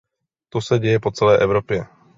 [0.49, 1.85] To se děje po celé Evropě.